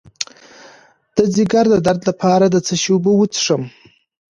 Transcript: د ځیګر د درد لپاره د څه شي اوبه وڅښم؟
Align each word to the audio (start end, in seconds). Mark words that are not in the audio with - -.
د 1.15 1.17
ځیګر 1.35 1.65
د 1.71 1.75
درد 1.85 2.01
لپاره 2.09 2.45
د 2.49 2.55
څه 2.65 2.73
شي 2.81 2.89
اوبه 2.93 3.11
وڅښم؟ 3.15 3.63